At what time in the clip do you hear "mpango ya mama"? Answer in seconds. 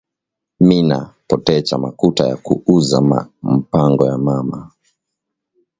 3.57-4.59